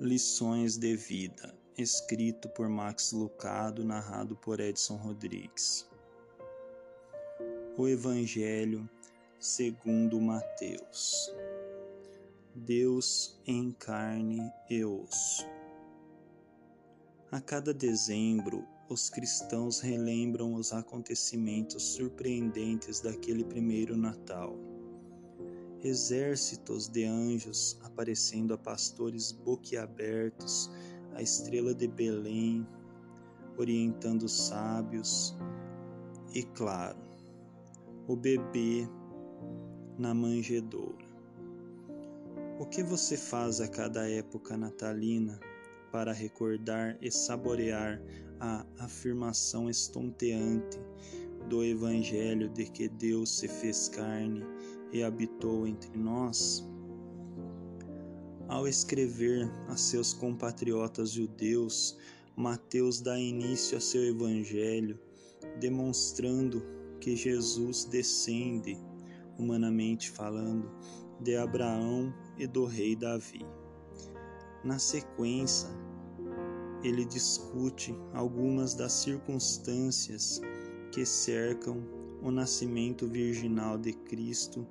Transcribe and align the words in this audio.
Lições 0.00 0.76
de 0.76 0.96
Vida, 0.96 1.54
escrito 1.78 2.48
por 2.48 2.68
Max 2.68 3.12
Lucado, 3.12 3.84
narrado 3.84 4.34
por 4.36 4.60
Edson 4.60 4.96
Rodrigues. 4.96 5.88
O 7.76 7.86
Evangelho 7.88 8.88
segundo 9.38 10.20
Mateus. 10.20 11.32
Deus 12.54 13.40
em 13.46 13.70
carne 13.72 14.52
e 14.68 14.84
osso. 14.84 15.46
A 17.30 17.40
cada 17.40 17.72
dezembro, 17.72 18.66
os 18.88 19.08
cristãos 19.08 19.80
relembram 19.80 20.54
os 20.54 20.72
acontecimentos 20.72 21.82
surpreendentes 21.82 23.00
daquele 23.00 23.44
primeiro 23.44 23.96
Natal 23.96 24.71
exércitos 25.82 26.88
de 26.88 27.04
anjos 27.04 27.78
aparecendo 27.82 28.54
a 28.54 28.58
pastores 28.58 29.32
boquiabertos, 29.32 30.70
a 31.14 31.22
estrela 31.22 31.74
de 31.74 31.88
Belém 31.88 32.66
orientando 33.58 34.22
os 34.22 34.46
sábios 34.46 35.36
e, 36.34 36.42
claro, 36.42 36.98
o 38.06 38.16
bebê 38.16 38.88
na 39.98 40.14
manjedoura. 40.14 41.12
O 42.58 42.66
que 42.66 42.82
você 42.82 43.16
faz 43.16 43.60
a 43.60 43.68
cada 43.68 44.08
época 44.08 44.56
natalina 44.56 45.38
para 45.90 46.12
recordar 46.12 46.96
e 47.00 47.10
saborear 47.10 48.00
a 48.40 48.64
afirmação 48.78 49.68
estonteante 49.68 50.80
do 51.48 51.62
Evangelho 51.62 52.48
de 52.48 52.64
que 52.64 52.88
Deus 52.88 53.38
se 53.38 53.48
fez 53.48 53.88
carne 53.88 54.44
e 54.92 55.02
habitou 55.02 55.66
entre 55.66 55.96
nós, 55.98 56.64
ao 58.52 58.68
escrever 58.68 59.50
a 59.68 59.76
seus 59.76 60.12
compatriotas 60.12 61.12
judeus, 61.12 61.96
Mateus 62.36 63.00
dá 63.00 63.18
início 63.18 63.78
a 63.78 63.80
seu 63.80 64.02
evangelho, 64.04 65.00
demonstrando 65.58 66.62
que 67.00 67.16
Jesus 67.16 67.86
descende, 67.86 68.76
humanamente 69.38 70.10
falando, 70.10 70.70
de 71.20 71.34
Abraão 71.34 72.12
e 72.36 72.46
do 72.46 72.66
rei 72.66 72.94
Davi. 72.94 73.46
Na 74.62 74.78
sequência, 74.78 75.70
ele 76.82 77.06
discute 77.06 77.94
algumas 78.12 78.74
das 78.74 78.92
circunstâncias 78.92 80.42
que 80.92 81.06
cercam 81.06 81.82
o 82.22 82.30
nascimento 82.30 83.06
virginal 83.06 83.76
de 83.76 83.92
Cristo 83.92 84.66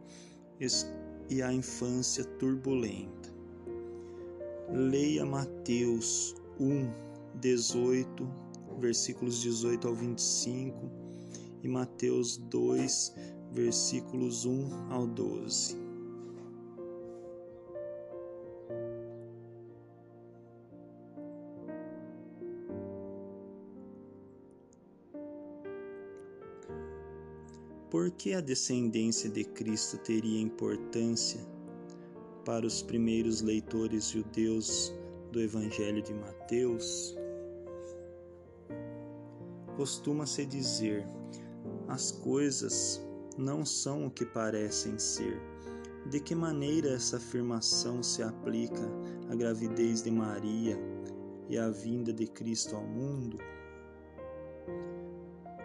e 1.29 1.41
a 1.41 1.53
infância 1.53 2.23
turbulenta. 2.23 3.29
Leia 4.69 5.25
Mateus 5.25 6.33
1, 6.59 6.89
18, 7.39 8.27
versículos 8.79 9.41
18 9.41 9.87
ao 9.87 9.93
25 9.93 10.89
e 11.61 11.67
Mateus 11.67 12.37
2, 12.37 13.13
versículos 13.51 14.45
1 14.45 14.91
ao 14.91 15.05
12. 15.05 15.90
Por 27.91 28.09
que 28.09 28.33
a 28.33 28.39
descendência 28.39 29.29
de 29.29 29.43
Cristo 29.43 29.97
teria 29.97 30.39
importância 30.39 31.41
para 32.45 32.65
os 32.65 32.81
primeiros 32.81 33.41
leitores 33.41 34.11
judeus 34.11 34.93
do 35.29 35.41
Evangelho 35.41 36.01
de 36.01 36.13
Mateus? 36.13 37.17
Costuma-se 39.75 40.45
dizer: 40.45 41.05
as 41.89 42.11
coisas 42.11 43.05
não 43.37 43.65
são 43.65 44.05
o 44.05 44.09
que 44.09 44.25
parecem 44.25 44.97
ser. 44.97 45.37
De 46.09 46.21
que 46.21 46.33
maneira 46.33 46.91
essa 46.91 47.17
afirmação 47.17 48.01
se 48.01 48.23
aplica 48.23 48.89
à 49.29 49.35
gravidez 49.35 50.01
de 50.01 50.09
Maria 50.09 50.79
e 51.49 51.57
à 51.57 51.69
vinda 51.69 52.13
de 52.13 52.25
Cristo 52.25 52.73
ao 52.73 52.87
mundo? 52.87 53.37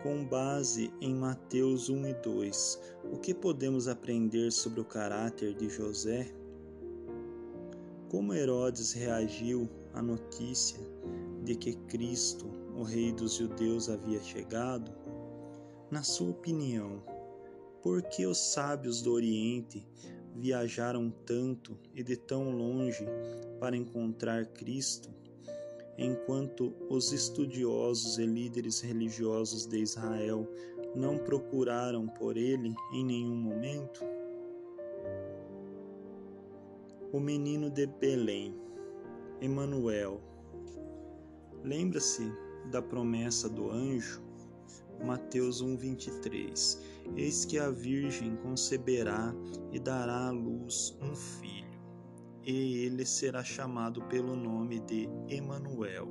Com 0.07 0.25
base 0.25 0.93
em 1.01 1.13
Mateus 1.13 1.89
1 1.89 2.07
e 2.07 2.15
2, 2.15 2.81
o 3.13 3.19
que 3.19 3.35
podemos 3.35 3.89
aprender 3.89 4.53
sobre 4.53 4.79
o 4.79 4.85
caráter 4.85 5.53
de 5.53 5.69
José? 5.69 6.33
Como 8.09 8.33
Herodes 8.33 8.93
reagiu 8.93 9.69
à 9.93 10.01
notícia 10.01 10.79
de 11.43 11.57
que 11.57 11.75
Cristo, 11.89 12.47
o 12.77 12.85
Rei 12.85 13.11
dos 13.11 13.35
Judeus, 13.35 13.89
havia 13.89 14.23
chegado? 14.23 14.93
Na 15.91 16.05
sua 16.05 16.31
opinião, 16.31 17.03
por 17.83 18.01
que 18.01 18.27
os 18.27 18.39
sábios 18.39 19.03
do 19.03 19.13
Oriente 19.13 19.85
viajaram 20.37 21.11
tanto 21.11 21.77
e 21.93 22.05
de 22.05 22.17
tão 22.17 22.53
longe 22.53 23.05
para 23.59 23.77
encontrar 23.77 24.47
Cristo? 24.47 25.11
Enquanto 25.99 26.75
os 26.89 27.13
estudiosos 27.13 28.19
e 28.19 28.27
líderes 28.27 28.81
religiosos 28.81 29.67
de 29.67 29.79
Israel 29.79 30.49
não 30.95 31.19
procuraram 31.19 32.07
por 32.07 32.37
ele 32.37 32.75
em 32.93 33.05
nenhum 33.05 33.37
momento? 33.37 34.05
O 37.13 37.21
menino 37.21 37.71
de 37.71 37.87
Belém, 37.87 38.55
Emanuel. 39.41 40.21
Lembra-se 41.65 42.31
da 42.71 42.83
promessa 42.83 43.49
do 43.49 43.71
anjo? 43.71 44.23
Mateus 45.05 45.63
1:23. 45.63 46.81
Eis 47.17 47.45
que 47.45 47.59
a 47.59 47.71
virgem 47.71 48.37
conceberá 48.37 49.35
e 49.73 49.79
dará 49.79 50.29
à 50.29 50.31
luz 50.31 50.97
um 51.03 51.15
filho 51.15 51.56
e 52.47 52.85
ele 52.85 53.05
será 53.05 53.43
chamado 53.43 54.01
pelo 54.05 54.37
nome 54.37 54.79
de 54.79 55.09
Emanuel, 55.29 56.09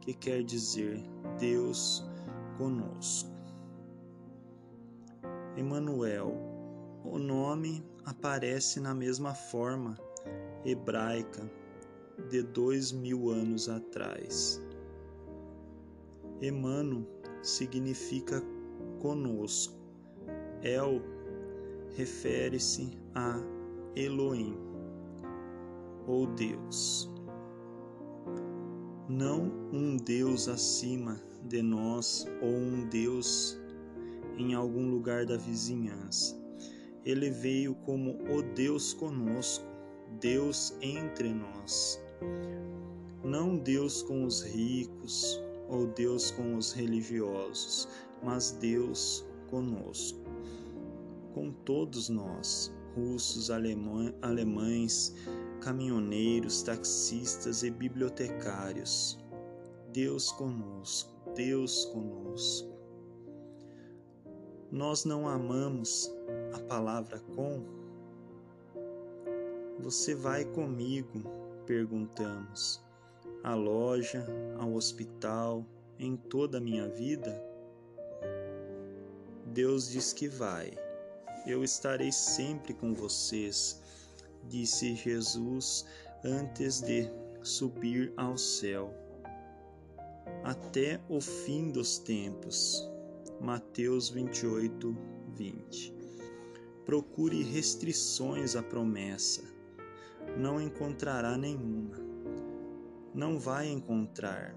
que 0.00 0.14
quer 0.14 0.42
dizer 0.42 0.98
Deus 1.38 2.02
conosco. 2.56 3.28
Emanuel, 5.58 6.34
o 7.04 7.18
nome 7.18 7.84
aparece 8.06 8.80
na 8.80 8.94
mesma 8.94 9.34
forma 9.34 9.98
hebraica 10.64 11.48
de 12.30 12.42
dois 12.42 12.90
mil 12.90 13.28
anos 13.28 13.68
atrás. 13.68 14.62
Emano 16.40 17.06
significa 17.42 18.42
conosco. 19.00 19.74
El 20.62 21.02
refere-se 21.96 22.90
a 23.14 23.38
Elohim 23.94 24.67
ou 26.08 26.26
Deus. 26.26 27.08
Não 29.08 29.52
um 29.72 29.96
Deus 29.96 30.48
acima 30.48 31.22
de 31.44 31.62
nós 31.62 32.26
ou 32.42 32.48
um 32.48 32.88
Deus 32.88 33.56
em 34.36 34.54
algum 34.54 34.88
lugar 34.90 35.24
da 35.26 35.36
vizinhança. 35.36 36.36
Ele 37.04 37.30
veio 37.30 37.74
como 37.74 38.18
o 38.34 38.42
Deus 38.42 38.92
conosco, 38.92 39.64
Deus 40.20 40.74
entre 40.80 41.32
nós. 41.32 42.00
Não 43.22 43.56
Deus 43.56 44.02
com 44.02 44.24
os 44.24 44.42
ricos 44.42 45.40
ou 45.68 45.86
Deus 45.86 46.30
com 46.30 46.56
os 46.56 46.72
religiosos, 46.72 47.88
mas 48.22 48.52
Deus 48.52 49.24
conosco, 49.50 50.18
com 51.34 51.52
todos 51.64 52.08
nós, 52.08 52.72
russos, 52.94 53.50
alemães, 53.50 55.14
caminhoneiros, 55.58 56.62
taxistas 56.62 57.62
e 57.62 57.70
bibliotecários. 57.70 59.18
Deus 59.92 60.30
conosco, 60.32 61.10
Deus 61.34 61.84
conosco. 61.86 62.78
Nós 64.70 65.04
não 65.04 65.26
amamos 65.26 66.10
a 66.52 66.58
palavra 66.60 67.18
com? 67.34 67.64
Você 69.80 70.14
vai 70.14 70.44
comigo? 70.44 71.22
Perguntamos. 71.66 72.84
À 73.42 73.54
loja, 73.54 74.26
ao 74.58 74.74
hospital, 74.74 75.64
em 75.98 76.16
toda 76.16 76.58
a 76.58 76.60
minha 76.60 76.88
vida? 76.88 77.42
Deus 79.46 79.88
diz 79.88 80.12
que 80.12 80.28
vai. 80.28 80.72
Eu 81.46 81.64
estarei 81.64 82.12
sempre 82.12 82.74
com 82.74 82.92
vocês 82.92 83.80
disse 84.44 84.94
Jesus 84.94 85.86
antes 86.24 86.80
de 86.80 87.08
subir 87.42 88.12
ao 88.16 88.36
céu, 88.36 88.92
até 90.44 91.00
o 91.08 91.20
fim 91.20 91.70
dos 91.70 91.98
tempos. 91.98 92.88
Mateus 93.40 94.08
28, 94.08 94.96
20. 95.34 95.94
Procure 96.84 97.42
restrições 97.42 98.56
à 98.56 98.62
promessa, 98.62 99.42
não 100.36 100.60
encontrará 100.60 101.36
nenhuma. 101.36 101.96
não 103.14 103.38
vai 103.38 103.68
encontrar. 103.68 104.54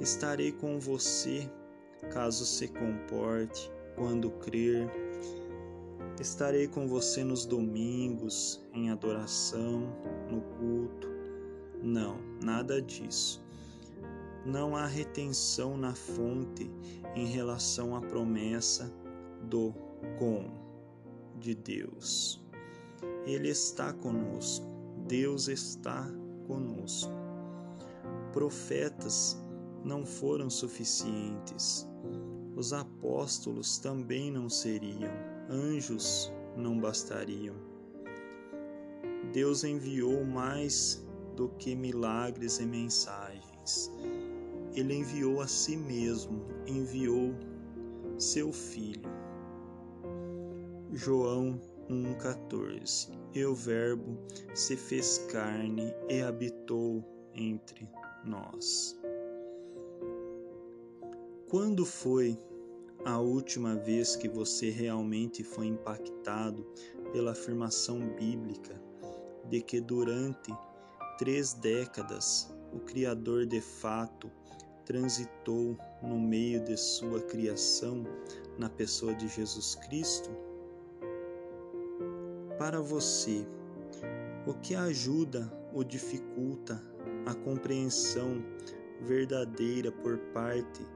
Estarei 0.00 0.52
com 0.52 0.78
você 0.78 1.50
caso 2.12 2.44
se 2.44 2.68
comporte 2.68 3.70
quando 3.96 4.30
crer. 4.30 4.88
Estarei 6.20 6.68
com 6.68 6.86
você 6.86 7.24
nos 7.24 7.44
domingos, 7.44 8.64
em 8.72 8.90
adoração, 8.90 9.80
no 10.30 10.40
culto. 10.58 11.08
Não, 11.82 12.18
nada 12.42 12.80
disso. 12.80 13.44
Não 14.46 14.76
há 14.76 14.86
retenção 14.86 15.76
na 15.76 15.94
fonte 15.94 16.70
em 17.16 17.26
relação 17.26 17.96
à 17.96 18.00
promessa 18.00 18.92
do 19.42 19.74
com 20.18 20.50
de 21.40 21.54
Deus. 21.54 22.42
Ele 23.26 23.48
está 23.48 23.92
conosco. 23.92 24.66
Deus 25.08 25.48
está 25.48 26.08
conosco. 26.46 27.12
Profetas 28.32 29.36
não 29.84 30.06
foram 30.06 30.48
suficientes. 30.48 31.88
Os 32.54 32.72
apóstolos 32.72 33.78
também 33.78 34.30
não 34.30 34.48
seriam. 34.48 35.33
Anjos 35.48 36.32
não 36.56 36.80
bastariam. 36.80 37.54
Deus 39.32 39.64
enviou 39.64 40.24
mais 40.24 41.04
do 41.36 41.48
que 41.50 41.74
milagres 41.74 42.58
e 42.60 42.64
mensagens. 42.64 43.90
Ele 44.74 44.94
enviou 44.94 45.40
a 45.40 45.46
si 45.46 45.76
mesmo, 45.76 46.46
enviou 46.66 47.34
seu 48.18 48.52
Filho. 48.52 49.10
João 50.92 51.60
1,14 51.90 53.10
E 53.34 53.44
o 53.44 53.54
Verbo 53.54 54.16
se 54.54 54.76
fez 54.76 55.18
carne 55.30 55.92
e 56.08 56.22
habitou 56.22 57.04
entre 57.34 57.88
nós. 58.24 58.98
Quando 61.48 61.84
foi 61.84 62.38
a 63.04 63.18
última 63.18 63.76
vez 63.76 64.16
que 64.16 64.28
você 64.28 64.70
realmente 64.70 65.44
foi 65.44 65.66
impactado 65.66 66.66
pela 67.12 67.32
afirmação 67.32 68.00
bíblica 68.16 68.80
de 69.48 69.60
que 69.60 69.80
durante 69.80 70.52
três 71.18 71.52
décadas 71.52 72.52
o 72.72 72.80
Criador 72.80 73.46
de 73.46 73.60
fato 73.60 74.30
transitou 74.86 75.76
no 76.02 76.18
meio 76.18 76.62
de 76.64 76.76
sua 76.76 77.20
criação 77.20 78.04
na 78.58 78.68
pessoa 78.70 79.14
de 79.14 79.28
Jesus 79.28 79.74
Cristo? 79.74 80.30
Para 82.58 82.80
você, 82.80 83.46
o 84.46 84.54
que 84.54 84.74
ajuda 84.74 85.52
ou 85.72 85.84
dificulta 85.84 86.82
a 87.26 87.34
compreensão 87.34 88.42
verdadeira 89.02 89.92
por 89.92 90.18
parte 90.32 90.86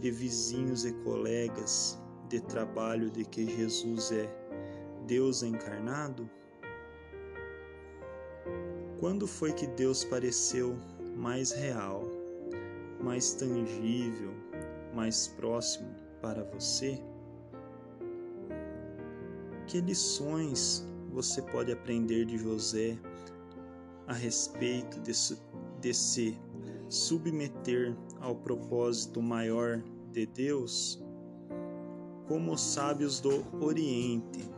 de 0.00 0.10
vizinhos 0.10 0.84
e 0.84 0.92
colegas 0.92 1.98
de 2.28 2.40
trabalho 2.40 3.10
de 3.10 3.24
que 3.24 3.46
Jesus 3.46 4.10
é 4.12 4.28
Deus 5.06 5.42
encarnado? 5.42 6.28
Quando 8.98 9.26
foi 9.26 9.52
que 9.52 9.66
Deus 9.66 10.04
pareceu 10.04 10.76
mais 11.16 11.52
real, 11.52 12.02
mais 13.00 13.34
tangível, 13.34 14.32
mais 14.94 15.28
próximo 15.28 15.94
para 16.20 16.42
você? 16.44 17.00
Que 19.66 19.80
lições 19.80 20.86
você 21.10 21.40
pode 21.42 21.72
aprender 21.72 22.24
de 22.24 22.36
José 22.36 22.98
a 24.06 24.12
respeito 24.12 25.00
de, 25.00 25.12
de 25.80 25.94
se 25.94 26.38
submeter 26.88 27.96
ao 28.20 28.34
propósito 28.34 29.20
maior 29.22 29.82
de 30.12 30.26
Deus, 30.26 31.02
como 32.28 32.52
os 32.52 32.60
sábios 32.60 33.20
do 33.20 33.44
Oriente. 33.60 34.48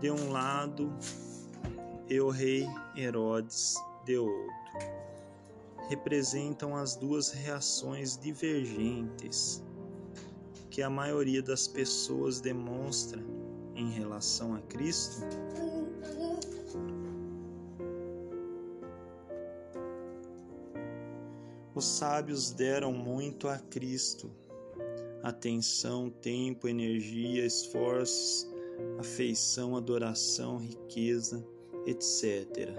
De 0.00 0.10
um 0.10 0.30
lado, 0.30 0.92
e 2.08 2.20
o 2.20 2.30
rei 2.30 2.66
Herodes 2.96 3.76
de 4.04 4.16
outro. 4.16 4.48
Representam 5.88 6.76
as 6.76 6.96
duas 6.96 7.30
reações 7.30 8.16
divergentes 8.16 9.62
que 10.70 10.82
a 10.82 10.90
maioria 10.90 11.42
das 11.42 11.66
pessoas 11.66 12.40
demonstra 12.40 13.22
em 13.74 13.90
relação 13.90 14.54
a 14.54 14.60
Cristo 14.62 15.22
Os 21.78 21.84
sábios 21.84 22.50
deram 22.50 22.92
muito 22.92 23.46
a 23.46 23.56
Cristo: 23.56 24.28
atenção, 25.22 26.10
tempo, 26.10 26.66
energia, 26.66 27.46
esforços, 27.46 28.50
afeição, 28.98 29.76
adoração, 29.76 30.58
riqueza, 30.58 31.46
etc. 31.86 32.74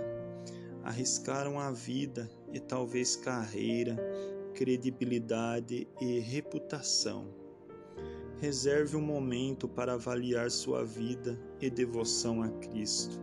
Arriscaram 0.84 1.58
a 1.62 1.72
vida 1.72 2.30
e 2.52 2.60
talvez 2.60 3.16
carreira, 3.16 3.96
credibilidade 4.54 5.88
e 6.02 6.20
reputação. 6.20 7.26
Reserve 8.42 8.98
um 8.98 9.02
momento 9.02 9.66
para 9.66 9.94
avaliar 9.94 10.52
sua 10.52 10.84
vida 10.84 11.40
e 11.62 11.70
devoção 11.70 12.44
a 12.44 12.50
Cristo. 12.50 13.18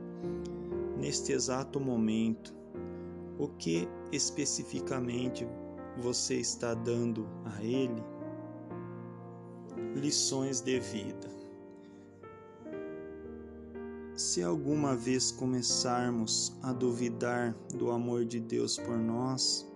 Neste 0.96 1.32
exato 1.32 1.78
momento, 1.78 2.56
o 3.38 3.48
que 3.48 3.86
especificamente 4.10 5.46
você 5.96 6.36
está 6.36 6.74
dando 6.74 7.26
a 7.44 7.62
Ele 7.62 8.02
lições 9.94 10.60
de 10.60 10.78
vida. 10.78 11.36
Se 14.14 14.42
alguma 14.42 14.94
vez 14.94 15.30
começarmos 15.30 16.56
a 16.62 16.72
duvidar 16.72 17.54
do 17.74 17.90
amor 17.90 18.24
de 18.24 18.40
Deus 18.40 18.78
por 18.78 18.96
nós, 18.96 19.70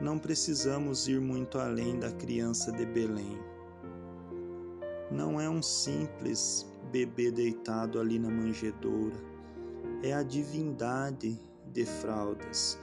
não 0.00 0.18
precisamos 0.18 1.08
ir 1.08 1.20
muito 1.20 1.58
além 1.58 1.98
da 1.98 2.12
criança 2.12 2.70
de 2.70 2.84
Belém. 2.84 3.38
Não 5.10 5.40
é 5.40 5.48
um 5.48 5.62
simples 5.62 6.66
bebê 6.92 7.30
deitado 7.30 7.98
ali 7.98 8.18
na 8.18 8.30
manjedoura, 8.30 9.16
é 10.02 10.12
a 10.12 10.22
divindade 10.22 11.40
de 11.72 11.84
fraldas, 11.84 12.78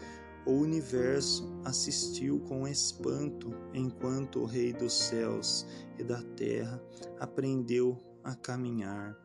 o 0.45 0.51
universo 0.51 1.49
assistiu 1.63 2.39
com 2.41 2.67
espanto 2.67 3.53
enquanto 3.73 4.41
o 4.41 4.45
Rei 4.45 4.73
dos 4.73 4.93
céus 4.93 5.65
e 5.97 6.03
da 6.03 6.21
terra 6.35 6.81
aprendeu 7.19 7.97
a 8.23 8.35
caminhar. 8.35 9.17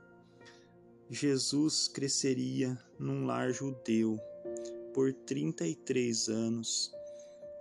Jesus 1.10 1.88
cresceria 1.88 2.78
num 2.98 3.24
lar 3.24 3.50
judeu 3.50 4.18
por 4.92 5.12
33 5.12 6.28
anos. 6.28 6.92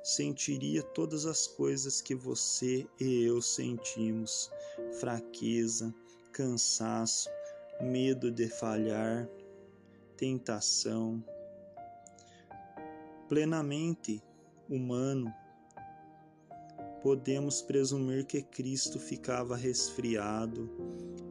Sentiria 0.03 0.83
todas 0.83 1.25
as 1.25 1.47
coisas 1.47 2.01
que 2.01 2.13
você 2.13 2.87
e 2.99 3.23
eu 3.23 3.41
sentimos: 3.41 4.51
fraqueza, 4.99 5.93
cansaço, 6.31 7.29
medo 7.81 8.31
de 8.31 8.47
falhar, 8.47 9.29
tentação, 10.15 11.23
plenamente 13.27 14.23
humano, 14.69 15.33
podemos 17.01 17.61
presumir 17.61 18.25
que 18.25 18.41
Cristo 18.41 18.99
ficava 18.99 19.55
resfriado 19.55 20.69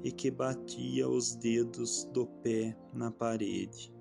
e 0.02 0.12
que 0.12 0.30
batia 0.30 1.08
os 1.08 1.34
dedos 1.34 2.04
do 2.12 2.26
pé 2.26 2.76
na 2.92 3.10
parede. 3.10 3.92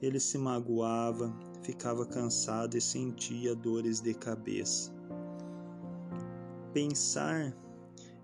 Ele 0.00 0.18
se 0.18 0.38
magoava, 0.38 1.34
ficava 1.62 2.06
cansado 2.06 2.76
e 2.76 2.80
sentia 2.80 3.54
dores 3.54 4.00
de 4.00 4.14
cabeça. 4.14 4.92
Pensar 6.72 7.54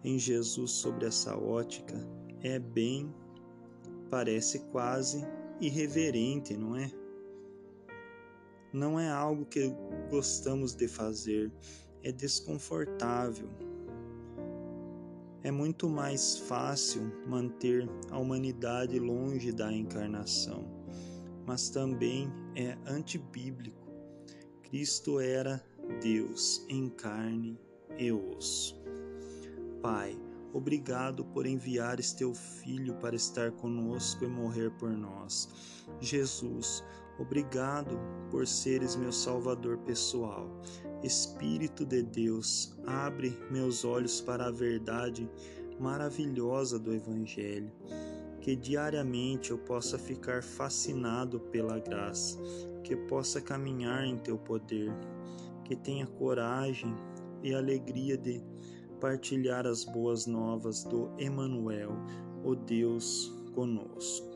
em 0.03 0.19
Jesus 0.19 0.71
sobre 0.71 1.07
essa 1.07 1.37
ótica 1.37 1.97
é 2.41 2.59
bem, 2.59 3.13
parece 4.09 4.61
quase 4.71 5.27
irreverente, 5.61 6.57
não 6.57 6.77
é? 6.77 6.91
Não 8.77 9.01
é 9.01 9.09
algo 9.09 9.47
que 9.47 9.75
gostamos 10.11 10.75
de 10.75 10.87
fazer, 10.87 11.51
é 12.03 12.13
desconfortável. 12.13 13.49
É 15.43 15.51
muito 15.51 15.89
mais 15.89 16.37
fácil 16.41 17.11
manter 17.27 17.89
a 18.11 18.19
humanidade 18.19 18.99
longe 18.99 19.51
da 19.51 19.73
encarnação, 19.73 20.69
mas 21.47 21.71
também 21.71 22.31
é 22.55 22.77
antibíblico. 22.87 23.89
Cristo 24.65 25.21
era 25.21 25.65
Deus 26.03 26.67
em 26.69 26.91
carne 26.91 27.59
e 27.97 28.13
osso. 28.13 28.77
Pai, 29.81 30.21
obrigado 30.53 31.25
por 31.25 31.47
enviares 31.47 32.13
teu 32.13 32.35
Filho 32.35 32.95
para 32.97 33.17
estar 33.17 33.53
conosco 33.53 34.25
e 34.25 34.29
morrer 34.29 34.71
por 34.73 34.91
nós. 34.91 35.49
Jesus, 35.99 36.85
Obrigado 37.19 37.99
por 38.31 38.47
seres 38.47 38.95
meu 38.95 39.13
Salvador 39.13 39.79
pessoal. 39.79 40.47
Espírito 41.03 41.85
de 41.85 42.03
Deus, 42.03 42.77
abre 42.87 43.39
meus 43.51 43.85
olhos 43.85 44.21
para 44.21 44.47
a 44.47 44.51
verdade 44.51 45.29
maravilhosa 45.79 46.79
do 46.79 46.93
Evangelho. 46.93 47.71
Que 48.41 48.55
diariamente 48.55 49.51
eu 49.51 49.59
possa 49.59 49.99
ficar 49.99 50.43
fascinado 50.43 51.41
pela 51.41 51.79
graça, 51.79 52.39
que 52.85 52.95
possa 52.95 53.41
caminhar 53.41 54.05
em 54.05 54.17
teu 54.19 54.39
poder, 54.39 54.93
que 55.65 55.75
tenha 55.75 56.07
coragem 56.07 56.95
e 57.43 57.55
alegria 57.55 58.17
de 58.17 58.43
partilhar 59.01 59.67
as 59.67 59.85
boas 59.85 60.27
novas 60.27 60.85
do 60.85 61.11
Emanuel, 61.19 61.93
o 62.45 62.55
Deus 62.55 63.33
conosco. 63.55 64.36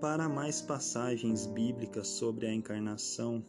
Para 0.00 0.28
mais 0.28 0.62
passagens 0.62 1.46
bíblicas 1.46 2.06
sobre 2.06 2.46
a 2.46 2.54
encarnação, 2.54 3.44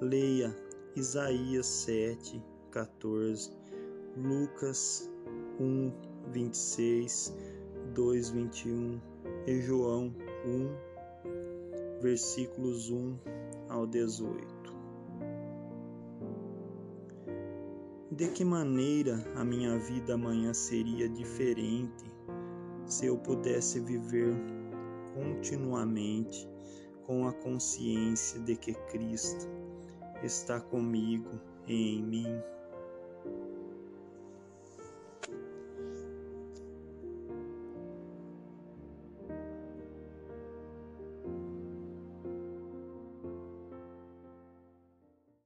leia 0.00 0.52
Isaías 0.96 1.66
7, 1.66 2.42
14, 2.72 3.52
Lucas 4.16 5.08
1, 5.60 5.92
26, 6.32 7.32
2, 7.94 8.30
21 8.30 9.00
e 9.46 9.60
João 9.62 10.12
1, 10.44 12.00
versículos 12.02 12.90
1 12.90 13.16
ao 13.68 13.86
18. 13.86 14.74
De 18.10 18.28
que 18.30 18.44
maneira 18.44 19.24
a 19.36 19.44
minha 19.44 19.78
vida 19.78 20.14
amanhã 20.14 20.52
seria 20.52 21.08
diferente 21.08 22.04
se 22.84 23.06
eu 23.06 23.16
pudesse 23.16 23.78
viver 23.78 24.53
continuamente 25.14 26.48
com 27.06 27.26
a 27.26 27.32
consciência 27.32 28.40
de 28.40 28.56
que 28.56 28.74
Cristo 28.90 29.48
está 30.22 30.60
comigo 30.60 31.30
e 31.66 31.96
em 31.96 32.02
mim? 32.02 32.53